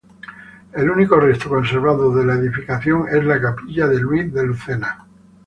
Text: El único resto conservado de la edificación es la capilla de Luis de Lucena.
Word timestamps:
El 0.73 0.89
único 0.89 1.17
resto 1.19 1.47
conservado 1.47 2.11
de 2.15 2.25
la 2.25 2.33
edificación 2.33 3.05
es 3.15 3.23
la 3.23 3.39
capilla 3.39 3.85
de 3.87 3.99
Luis 3.99 4.33
de 4.33 4.47
Lucena. 4.47 5.05